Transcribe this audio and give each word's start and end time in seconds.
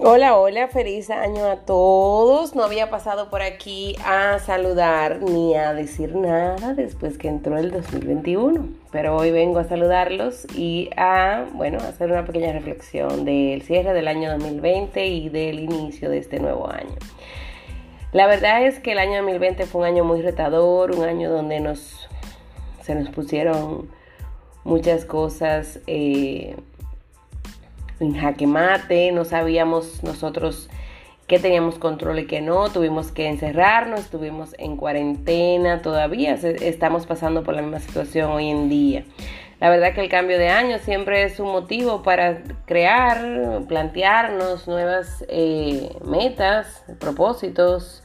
Hola, 0.00 0.38
hola, 0.38 0.68
feliz 0.68 1.10
año 1.10 1.44
a 1.46 1.56
todos. 1.56 2.54
No 2.54 2.62
había 2.62 2.88
pasado 2.88 3.30
por 3.30 3.42
aquí 3.42 3.96
a 4.04 4.38
saludar 4.38 5.20
ni 5.22 5.56
a 5.56 5.74
decir 5.74 6.14
nada 6.14 6.74
después 6.74 7.18
que 7.18 7.26
entró 7.26 7.58
el 7.58 7.72
2021, 7.72 8.68
pero 8.92 9.16
hoy 9.16 9.32
vengo 9.32 9.58
a 9.58 9.64
saludarlos 9.64 10.46
y 10.54 10.88
a, 10.96 11.46
bueno, 11.54 11.78
hacer 11.78 12.12
una 12.12 12.24
pequeña 12.24 12.52
reflexión 12.52 13.24
del 13.24 13.62
cierre 13.62 13.92
del 13.92 14.06
año 14.06 14.30
2020 14.30 15.04
y 15.06 15.30
del 15.30 15.58
inicio 15.58 16.10
de 16.10 16.18
este 16.18 16.38
nuevo 16.38 16.70
año. 16.70 16.94
La 18.12 18.28
verdad 18.28 18.64
es 18.64 18.78
que 18.78 18.92
el 18.92 19.00
año 19.00 19.16
2020 19.16 19.66
fue 19.66 19.80
un 19.80 19.86
año 19.88 20.04
muy 20.04 20.22
retador, 20.22 20.92
un 20.92 21.02
año 21.04 21.28
donde 21.28 21.58
nos, 21.58 22.08
se 22.82 22.94
nos 22.94 23.08
pusieron 23.10 23.88
muchas 24.62 25.04
cosas. 25.04 25.80
Eh, 25.88 26.54
en 28.00 28.14
jaque 28.14 28.46
mate, 28.46 29.12
no 29.12 29.24
sabíamos 29.24 30.02
nosotros 30.02 30.68
qué 31.28 31.38
teníamos 31.38 31.78
control 31.78 32.20
y 32.20 32.26
qué 32.26 32.40
no, 32.40 32.70
tuvimos 32.70 33.12
que 33.12 33.28
encerrarnos, 33.28 34.00
estuvimos 34.00 34.54
en 34.58 34.76
cuarentena, 34.76 35.82
todavía 35.82 36.34
estamos 36.34 37.06
pasando 37.06 37.44
por 37.44 37.54
la 37.54 37.62
misma 37.62 37.80
situación 37.80 38.30
hoy 38.30 38.48
en 38.48 38.68
día. 38.68 39.04
La 39.60 39.68
verdad 39.68 39.92
que 39.92 40.00
el 40.00 40.08
cambio 40.08 40.38
de 40.38 40.48
año 40.48 40.78
siempre 40.78 41.24
es 41.24 41.38
un 41.38 41.48
motivo 41.48 42.02
para 42.02 42.42
crear, 42.64 43.62
plantearnos 43.68 44.68
nuevas 44.68 45.24
eh, 45.28 45.90
metas, 46.04 46.84
propósitos 46.98 48.02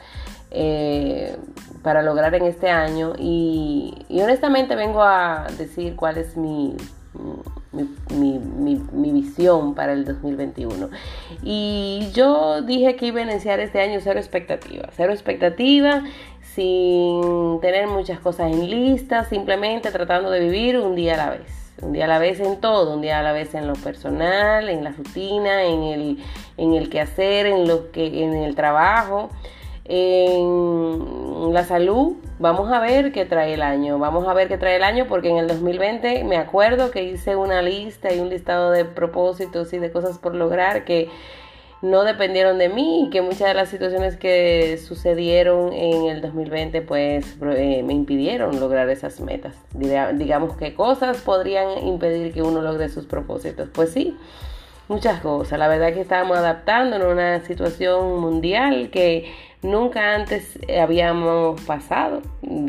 eh, 0.52 1.38
para 1.82 2.02
lograr 2.02 2.34
en 2.36 2.44
este 2.44 2.70
año 2.70 3.14
y 3.18 4.06
honestamente 4.10 4.76
vengo 4.76 5.02
a 5.02 5.48
decir 5.58 5.96
cuál 5.96 6.18
es 6.18 6.36
mi, 6.36 6.76
mi, 7.72 8.40
mi, 8.92 9.12
visión 9.12 9.76
para 9.76 9.94
el 9.94 10.06
2021. 10.06 10.90
Y 11.44 12.10
yo 12.14 12.62
dije 12.62 12.96
que 12.96 13.08
iba 13.08 13.22
a 13.22 13.24
iniciar 13.24 13.60
este 13.60 13.82
año 13.82 14.00
cero 14.02 14.20
expectativa, 14.20 14.90
cero 14.96 15.14
expectativa, 15.14 16.04
sin 16.42 17.60
tener 17.62 17.88
muchas 17.88 18.20
cosas 18.20 18.52
en 18.52 18.70
lista, 18.70 19.26
simplemente 19.26 19.92
tratando 19.92 20.30
de 20.30 20.40
vivir 20.40 20.78
un 20.78 20.96
día 20.96 21.16
a 21.16 21.18
la 21.18 21.30
vez. 21.32 21.60
Un 21.82 21.92
día 21.92 22.06
a 22.06 22.08
la 22.08 22.20
vez 22.20 22.40
en 22.40 22.62
todo, 22.62 22.94
un 22.94 23.02
día 23.02 23.20
a 23.20 23.24
la 23.24 23.34
vez 23.34 23.56
en 23.56 23.68
lo 23.68 23.74
personal, 23.74 24.70
en 24.70 24.84
la 24.84 24.92
rutina, 24.92 25.64
en 25.64 25.84
el, 25.84 26.24
en 26.58 26.74
el 26.74 26.90
quehacer, 26.90 27.48
en, 27.48 27.68
lo 27.68 27.92
que, 27.92 28.24
en 28.24 28.34
el 28.36 28.56
trabajo 28.56 29.30
en 29.86 31.54
la 31.54 31.64
salud, 31.66 32.14
vamos 32.40 32.72
a 32.72 32.80
ver 32.80 33.12
qué 33.12 33.26
trae 33.26 33.54
el 33.54 33.62
año. 33.62 34.00
Vamos 34.00 34.28
a 34.28 34.34
ver 34.34 34.48
qué 34.48 34.58
trae 34.58 34.78
el 34.78 34.84
año 34.84 35.06
porque 35.08 35.30
en 35.30 35.38
el 35.38 35.48
2020 35.48 36.24
me 36.24 36.38
acuerdo 36.38 36.92
que 36.92 37.04
hice 37.04 37.36
una 37.36 37.62
lista 37.62 38.14
y 38.14 38.20
un 38.20 38.30
listado 38.30 38.72
de 38.72 38.86
propósitos 38.86 39.74
y 39.74 39.80
de 39.80 39.92
cosas 39.92 40.18
por 40.18 40.36
lograr 40.36 40.86
que 40.86 41.10
no 41.84 42.06
dependieron 42.06 42.60
de 42.60 42.70
mí 42.70 43.06
y 43.06 43.10
que 43.10 43.22
muchas 43.22 43.50
de 43.50 43.54
las 43.54 43.68
situaciones 43.68 44.16
que 44.16 44.78
sucedieron 44.78 45.74
en 45.74 46.06
el 46.06 46.22
2020 46.22 46.82
pues 46.82 47.36
eh, 47.42 47.84
me 47.84 47.94
impidieron 47.94 48.58
lograr 48.62 48.90
esas 48.90 49.20
metas. 49.20 49.56
Digamos 49.74 50.56
que 50.56 50.76
cosas 50.76 51.18
podrían 51.18 51.86
impedir 51.86 52.34
que 52.34 52.42
uno 52.42 52.62
logre 52.62 52.88
sus 52.88 53.06
propósitos. 53.06 53.68
Pues 53.68 53.92
sí, 53.92 54.16
muchas 54.88 55.22
cosas. 55.22 55.60
La 55.60 55.68
verdad 55.68 55.90
es 55.90 55.96
que 55.96 56.02
estábamos 56.02 56.38
adaptándonos 56.38 57.08
a 57.08 57.12
una 57.12 57.40
situación 57.42 58.20
mundial 58.20 58.90
que 58.92 59.32
nunca 59.62 60.16
antes 60.16 60.60
habíamos 60.80 61.62
pasado. 61.62 62.22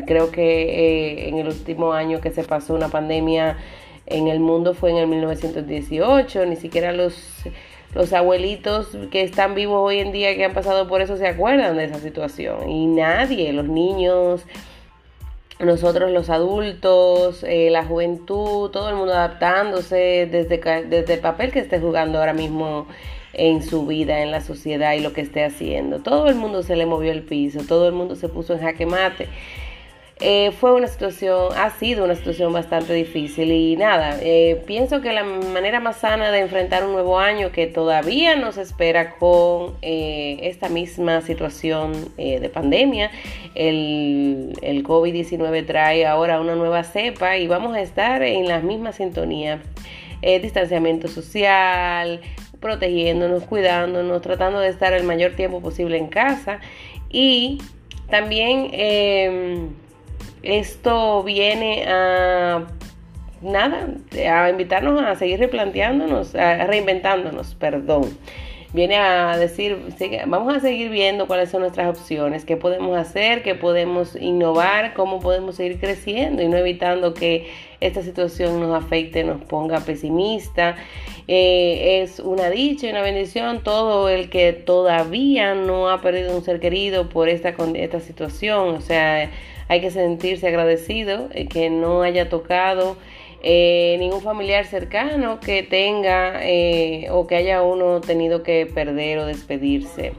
Creo 0.05 0.31
que 0.31 1.25
eh, 1.25 1.29
en 1.29 1.37
el 1.37 1.47
último 1.47 1.93
año 1.93 2.21
que 2.21 2.31
se 2.31 2.43
pasó 2.43 2.73
una 2.73 2.89
pandemia 2.89 3.57
en 4.05 4.27
el 4.27 4.39
mundo 4.39 4.73
fue 4.73 4.91
en 4.91 4.97
el 4.97 5.07
1918, 5.07 6.45
ni 6.45 6.55
siquiera 6.55 6.91
los, 6.91 7.43
los 7.93 8.13
abuelitos 8.13 8.89
que 9.11 9.23
están 9.23 9.55
vivos 9.55 9.79
hoy 9.81 9.99
en 9.99 10.11
día 10.11 10.35
que 10.35 10.45
han 10.45 10.53
pasado 10.53 10.87
por 10.87 11.01
eso 11.01 11.17
se 11.17 11.27
acuerdan 11.27 11.77
de 11.77 11.85
esa 11.85 11.99
situación. 11.99 12.69
Y 12.69 12.87
nadie, 12.87 13.51
los 13.51 13.65
niños, 13.65 14.45
nosotros 15.59 16.11
los 16.11 16.29
adultos, 16.29 17.43
eh, 17.43 17.69
la 17.71 17.85
juventud, 17.85 18.69
todo 18.71 18.89
el 18.89 18.95
mundo 18.95 19.13
adaptándose 19.13 20.27
desde, 20.29 20.57
desde 20.85 21.13
el 21.13 21.19
papel 21.19 21.51
que 21.51 21.59
esté 21.59 21.79
jugando 21.79 22.19
ahora 22.19 22.33
mismo 22.33 22.87
en 23.33 23.63
su 23.63 23.85
vida, 23.85 24.21
en 24.21 24.31
la 24.31 24.41
sociedad 24.41 24.93
y 24.93 24.99
lo 24.99 25.13
que 25.13 25.21
esté 25.21 25.43
haciendo. 25.43 25.99
Todo 25.99 26.27
el 26.27 26.35
mundo 26.35 26.63
se 26.63 26.75
le 26.75 26.85
movió 26.85 27.11
el 27.11 27.23
piso, 27.23 27.61
todo 27.67 27.87
el 27.87 27.93
mundo 27.93 28.15
se 28.15 28.29
puso 28.29 28.53
en 28.53 28.61
jaque 28.61 28.85
mate. 28.85 29.27
Eh, 30.21 30.51
fue 30.61 30.71
una 30.71 30.87
situación, 30.87 31.51
ha 31.57 31.69
sido 31.71 32.05
una 32.05 32.15
situación 32.15 32.53
bastante 32.53 32.93
difícil 32.93 33.51
y 33.51 33.75
nada, 33.75 34.17
eh, 34.21 34.63
pienso 34.65 35.01
que 35.01 35.11
la 35.11 35.25
manera 35.25 35.81
más 35.81 35.97
sana 35.97 36.31
de 36.31 36.39
enfrentar 36.39 36.85
un 36.85 36.93
nuevo 36.93 37.19
año 37.19 37.51
que 37.51 37.67
todavía 37.67 38.37
nos 38.37 38.57
espera 38.57 39.17
con 39.17 39.73
eh, 39.81 40.39
esta 40.43 40.69
misma 40.69 41.19
situación 41.19 42.15
de 42.15 42.49
pandemia, 42.49 43.11
el, 43.55 44.53
el 44.61 44.83
COVID-19 44.85 45.65
trae 45.65 46.05
ahora 46.05 46.39
una 46.39 46.55
nueva 46.55 46.85
cepa 46.85 47.35
y 47.35 47.47
vamos 47.47 47.75
a 47.75 47.81
estar 47.81 48.23
en 48.23 48.47
la 48.47 48.59
misma 48.59 48.93
sintonía. 48.93 49.61
distanciamiento 50.21 51.09
social, 51.09 52.21
protegiéndonos, 52.61 53.43
cuidándonos, 53.43 54.21
tratando 54.21 54.61
de 54.61 54.69
estar 54.69 54.93
el 54.93 55.03
mayor 55.03 55.33
tiempo 55.33 55.61
posible 55.61 55.97
en 55.97 56.07
casa 56.07 56.61
y 57.09 57.57
también 58.09 58.69
em, 58.71 59.69
esto 60.45 61.23
viene 61.23 61.85
a 61.87 62.63
nada, 63.41 63.87
a 64.29 64.49
invitarnos 64.49 65.01
a 65.01 65.15
seguir 65.15 65.39
replanteándonos, 65.39 66.35
a 66.35 66.65
reinventándonos, 66.65 67.55
perdón 67.55 68.17
viene 68.75 68.97
a 68.97 69.37
decir, 69.37 69.79
vamos 70.27 70.53
a 70.53 70.59
seguir 70.59 70.89
viendo 70.89 71.27
cuáles 71.27 71.49
son 71.49 71.61
nuestras 71.61 71.87
opciones, 71.87 72.43
qué 72.43 72.57
podemos 72.57 72.97
hacer, 72.97 73.41
qué 73.41 73.55
podemos 73.55 74.15
innovar, 74.17 74.93
cómo 74.93 75.21
podemos 75.21 75.55
seguir 75.55 75.79
creciendo 75.79 76.43
y 76.43 76.49
no 76.49 76.57
evitando 76.57 77.13
que 77.13 77.49
esta 77.79 78.01
situación 78.01 78.59
nos 78.59 78.75
afecte, 78.75 79.23
nos 79.23 79.41
ponga 79.41 79.79
pesimista. 79.79 80.75
Eh, 81.27 82.01
es 82.03 82.19
una 82.19 82.49
dicha 82.49 82.87
y 82.87 82.89
una 82.89 83.01
bendición 83.01 83.63
todo 83.63 84.09
el 84.09 84.29
que 84.29 84.51
todavía 84.51 85.55
no 85.55 85.89
ha 85.89 86.01
perdido 86.01 86.35
un 86.35 86.43
ser 86.43 86.59
querido 86.59 87.07
por 87.07 87.29
esta, 87.29 87.55
esta 87.75 87.99
situación. 88.01 88.75
O 88.75 88.81
sea, 88.81 89.31
hay 89.69 89.81
que 89.81 89.89
sentirse 89.89 90.47
agradecido 90.47 91.29
eh, 91.31 91.47
que 91.47 91.69
no 91.69 92.01
haya 92.01 92.27
tocado 92.27 92.97
eh, 93.47 93.95
ningún 93.99 94.21
familiar 94.21 94.65
cercano 94.65 95.39
que 95.39 95.61
tenga 95.61 96.43
eh, 96.43 97.09
o 97.11 97.27
que 97.27 97.35
haya 97.35 97.61
uno 97.61 98.01
tenido 98.01 98.41
que 98.41 98.65
perder 98.65 99.19
o 99.19 99.27
despedirse. 99.27 100.13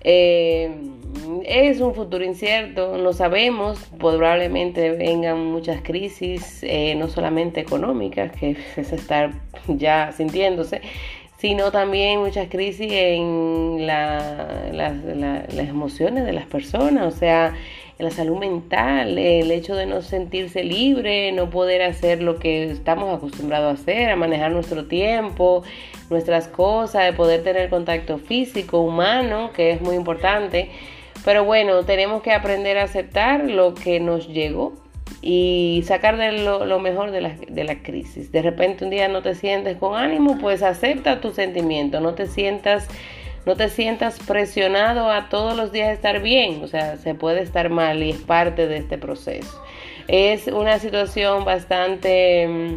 Eh, 0.00 0.68
es 1.44 1.80
un 1.80 1.94
futuro 1.94 2.24
incierto, 2.24 2.98
no 2.98 3.12
sabemos, 3.12 3.78
probablemente 3.96 4.90
vengan 4.90 5.46
muchas 5.46 5.80
crisis, 5.80 6.64
no 6.96 7.06
solamente 7.08 7.60
económicas, 7.60 8.32
que 8.32 8.56
es 8.76 8.92
estar 8.92 9.30
ya 9.68 10.10
sintiéndose, 10.10 10.80
sino 11.38 11.70
también 11.70 12.18
muchas 12.18 12.48
crisis 12.48 12.90
en 12.90 13.86
las 13.86 15.68
emociones 15.68 16.24
de 16.24 16.32
las 16.32 16.46
personas, 16.46 17.14
o 17.14 17.16
sea, 17.16 17.54
la 17.98 18.10
salud 18.10 18.36
mental, 18.36 19.16
el 19.16 19.50
hecho 19.50 19.74
de 19.74 19.86
no 19.86 20.02
sentirse 20.02 20.62
libre, 20.64 21.32
no 21.32 21.48
poder 21.48 21.82
hacer 21.82 22.22
lo 22.22 22.38
que 22.38 22.70
estamos 22.70 23.16
acostumbrados 23.16 23.70
a 23.70 23.82
hacer, 23.82 24.10
a 24.10 24.16
manejar 24.16 24.52
nuestro 24.52 24.84
tiempo, 24.84 25.62
nuestras 26.10 26.46
cosas, 26.48 27.06
de 27.06 27.12
poder 27.14 27.42
tener 27.42 27.70
contacto 27.70 28.18
físico, 28.18 28.80
humano, 28.80 29.50
que 29.54 29.70
es 29.70 29.80
muy 29.80 29.96
importante. 29.96 30.70
Pero 31.24 31.44
bueno, 31.44 31.84
tenemos 31.84 32.22
que 32.22 32.32
aprender 32.32 32.76
a 32.76 32.84
aceptar 32.84 33.44
lo 33.44 33.74
que 33.74 33.98
nos 33.98 34.28
llegó 34.28 34.74
y 35.22 35.82
sacar 35.86 36.18
de 36.18 36.32
lo, 36.32 36.78
mejor 36.78 37.10
de 37.10 37.22
la, 37.22 37.30
de 37.48 37.64
la, 37.64 37.82
crisis. 37.82 38.30
De 38.30 38.42
repente 38.42 38.84
un 38.84 38.90
día 38.90 39.08
no 39.08 39.22
te 39.22 39.34
sientes 39.34 39.78
con 39.78 39.96
ánimo, 39.96 40.36
pues 40.38 40.62
acepta 40.62 41.20
tu 41.22 41.32
sentimiento, 41.32 42.00
no 42.00 42.14
te 42.14 42.26
sientas 42.26 42.88
no 43.46 43.56
te 43.56 43.68
sientas 43.68 44.18
presionado 44.18 45.08
a 45.08 45.28
todos 45.28 45.56
los 45.56 45.70
días 45.70 45.92
estar 45.92 46.20
bien, 46.20 46.62
o 46.64 46.66
sea, 46.66 46.96
se 46.96 47.14
puede 47.14 47.42
estar 47.42 47.70
mal 47.70 48.02
y 48.02 48.10
es 48.10 48.20
parte 48.20 48.66
de 48.66 48.78
este 48.78 48.98
proceso. 48.98 49.62
Es 50.08 50.48
una 50.48 50.80
situación 50.80 51.44
bastante 51.44 52.48
mm, 52.48 52.76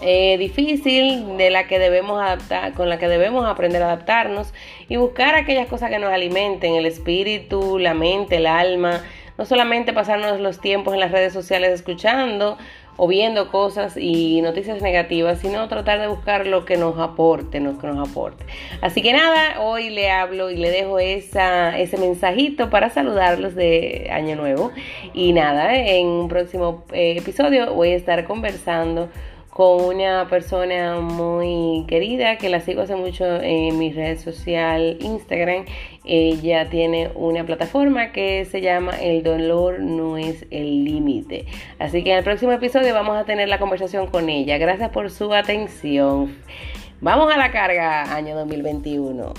eh, 0.00 0.38
difícil 0.38 1.36
de 1.36 1.50
la 1.50 1.66
que 1.66 1.78
debemos 1.78 2.22
adaptar, 2.22 2.72
con 2.72 2.88
la 2.88 2.98
que 2.98 3.06
debemos 3.06 3.44
aprender 3.44 3.82
a 3.82 3.86
adaptarnos 3.86 4.54
y 4.88 4.96
buscar 4.96 5.34
aquellas 5.34 5.68
cosas 5.68 5.90
que 5.90 5.98
nos 5.98 6.10
alimenten 6.10 6.74
el 6.74 6.86
espíritu, 6.86 7.78
la 7.78 7.92
mente, 7.92 8.36
el 8.36 8.46
alma. 8.46 9.02
No 9.38 9.44
solamente 9.44 9.92
pasarnos 9.92 10.40
los 10.40 10.60
tiempos 10.60 10.94
en 10.94 11.00
las 11.00 11.10
redes 11.10 11.32
sociales 11.32 11.70
escuchando 11.70 12.58
o 12.96 13.08
viendo 13.08 13.50
cosas 13.50 13.96
y 13.96 14.42
noticias 14.42 14.82
negativas, 14.82 15.38
sino 15.40 15.66
tratar 15.68 16.00
de 16.00 16.08
buscar 16.08 16.46
lo 16.46 16.64
que 16.64 16.76
nos 16.76 16.98
aporte, 16.98 17.58
lo 17.60 17.78
que 17.78 17.86
nos 17.86 18.10
aporte. 18.10 18.44
Así 18.80 19.02
que 19.02 19.12
nada, 19.12 19.60
hoy 19.60 19.90
le 19.90 20.10
hablo 20.10 20.50
y 20.50 20.56
le 20.56 20.70
dejo 20.70 20.98
esa, 20.98 21.78
ese 21.78 21.96
mensajito 21.96 22.68
para 22.68 22.90
saludarlos 22.90 23.54
de 23.54 24.10
Año 24.12 24.36
Nuevo. 24.36 24.72
Y 25.14 25.32
nada, 25.32 25.74
en 25.74 26.06
un 26.06 26.28
próximo 26.28 26.84
eh, 26.92 27.16
episodio 27.16 27.72
voy 27.72 27.92
a 27.92 27.96
estar 27.96 28.24
conversando 28.24 29.08
con 29.52 29.84
una 29.84 30.28
persona 30.30 31.00
muy 31.00 31.84
querida 31.86 32.38
que 32.38 32.48
la 32.48 32.60
sigo 32.60 32.80
hace 32.80 32.96
mucho 32.96 33.24
en 33.26 33.78
mi 33.78 33.92
red 33.92 34.18
social 34.18 34.96
Instagram. 34.98 35.66
Ella 36.06 36.70
tiene 36.70 37.10
una 37.14 37.44
plataforma 37.44 38.12
que 38.12 38.46
se 38.46 38.62
llama 38.62 38.92
El 38.98 39.22
dolor 39.22 39.80
no 39.80 40.16
es 40.16 40.46
el 40.50 40.86
límite. 40.86 41.44
Así 41.78 42.02
que 42.02 42.12
en 42.12 42.18
el 42.18 42.24
próximo 42.24 42.52
episodio 42.52 42.94
vamos 42.94 43.18
a 43.18 43.24
tener 43.24 43.46
la 43.50 43.58
conversación 43.58 44.06
con 44.06 44.30
ella. 44.30 44.56
Gracias 44.56 44.88
por 44.88 45.10
su 45.10 45.34
atención. 45.34 46.34
Vamos 47.02 47.30
a 47.30 47.36
la 47.36 47.50
carga, 47.50 48.14
año 48.14 48.34
2021. 48.34 49.34